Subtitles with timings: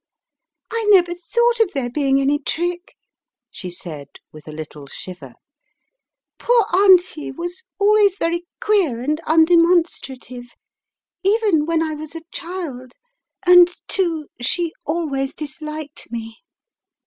[0.71, 2.95] "I never thought of there being any trick,"
[3.51, 5.33] she said with a little shiver.
[6.39, 10.55] "Poor Auntie was always very queer and undemonstrative,
[11.21, 12.93] even when I was a child,
[13.45, 16.39] and, too, she always disliked me.